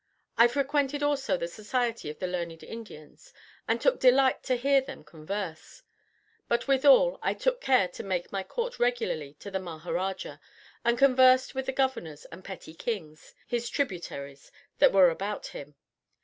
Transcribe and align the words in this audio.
I 0.35 0.47
frequented 0.47 1.03
also 1.03 1.37
the 1.37 1.47
society 1.47 2.09
of 2.09 2.17
the 2.17 2.25
learned 2.25 2.63
Indians, 2.63 3.31
and 3.67 3.79
took 3.79 3.99
delight 3.99 4.41
to 4.45 4.55
hear 4.57 4.81
them 4.81 5.03
converse; 5.03 5.83
but 6.47 6.67
withal, 6.67 7.19
I 7.21 7.35
took 7.35 7.61
care 7.61 7.87
to 7.89 8.01
make 8.03 8.31
my 8.31 8.41
court 8.41 8.79
regularly 8.79 9.35
to 9.35 9.51
the 9.51 9.59
Maharaja, 9.59 10.39
and 10.83 10.97
conversed 10.97 11.53
with 11.53 11.67
the 11.67 11.71
governors 11.71 12.25
and 12.31 12.43
petty 12.43 12.73
kings, 12.73 13.35
his 13.45 13.69
tributaries, 13.69 14.51
that 14.79 14.91
were 14.91 15.11
about 15.11 15.45
him. 15.45 15.75